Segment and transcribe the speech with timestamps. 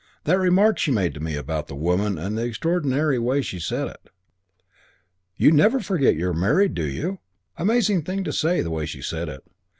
[0.23, 4.09] That remark she made to that woman and the extraordinary way she said it.
[5.37, 7.19] 'You never forget you're married, do you?'
[7.57, 9.43] Amazing thing to say, the way she said it.